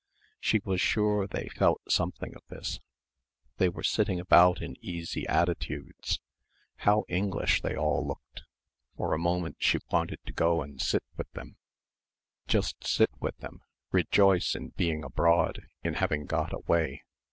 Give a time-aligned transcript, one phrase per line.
[0.39, 2.79] She was sure they felt something of this.
[3.57, 6.19] They were sitting about in easy attitudes.
[6.77, 8.41] How English they all looked...
[8.97, 11.57] for a moment she wanted to go and sit with them
[12.47, 13.61] just sit with them,
[13.91, 17.03] rejoice in being abroad; in having got away.